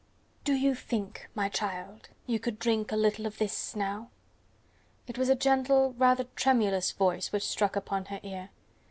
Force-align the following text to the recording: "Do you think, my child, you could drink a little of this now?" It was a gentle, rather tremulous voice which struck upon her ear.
"Do 0.43 0.53
you 0.55 0.73
think, 0.73 1.29
my 1.35 1.47
child, 1.47 2.09
you 2.25 2.39
could 2.39 2.57
drink 2.57 2.91
a 2.91 2.95
little 2.95 3.27
of 3.27 3.37
this 3.37 3.75
now?" 3.75 4.09
It 5.05 5.15
was 5.19 5.29
a 5.29 5.35
gentle, 5.35 5.93
rather 5.93 6.23
tremulous 6.35 6.91
voice 6.91 7.31
which 7.31 7.45
struck 7.47 7.75
upon 7.75 8.05
her 8.05 8.19
ear. 8.23 8.49